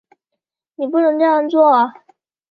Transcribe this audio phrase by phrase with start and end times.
[0.77, 1.91] 你不能这样做